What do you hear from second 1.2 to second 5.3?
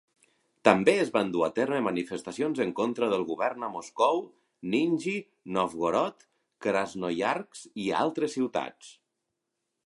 dur a terme manifestacions en contra del govern a Moscou, Nijni